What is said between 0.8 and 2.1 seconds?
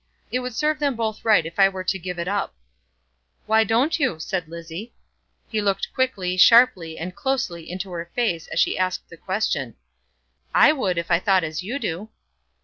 both right if I were to